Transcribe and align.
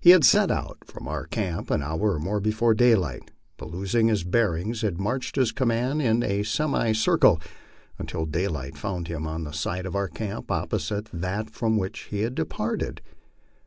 He 0.00 0.12
had 0.12 0.24
set 0.24 0.50
out 0.50 0.78
from 0.86 1.06
our 1.06 1.26
camp 1.26 1.70
an 1.70 1.82
hour 1.82 2.14
or 2.14 2.18
more 2.18 2.40
before 2.40 2.72
daylight, 2.72 3.30
but 3.58 3.70
losing 3.70 4.08
his 4.08 4.24
bearings 4.24 4.80
had 4.80 4.98
marched 4.98 5.36
his 5.36 5.52
command 5.52 6.00
in 6.00 6.22
a 6.22 6.42
semicircle 6.42 7.38
until 7.98 8.24
daylight 8.24 8.78
found 8.78 9.08
him 9.08 9.26
on 9.26 9.44
the 9.44 9.52
side 9.52 9.84
of 9.84 9.94
our 9.94 10.08
camp 10.08 10.50
opposite 10.50 11.10
that 11.12 11.50
from 11.50 11.76
which 11.76 12.04
he 12.08 12.20
had 12.20 12.34
departed. 12.34 13.02